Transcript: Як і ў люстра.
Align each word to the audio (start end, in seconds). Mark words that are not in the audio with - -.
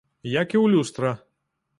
Як 0.41 0.49
і 0.55 0.59
ў 0.63 0.71
люстра. 0.75 1.11